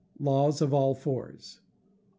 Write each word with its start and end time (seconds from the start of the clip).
Laws 0.19 0.63
of 0.63 0.73
All 0.73 0.95
Fours. 0.95 1.59
i. 1.61 1.65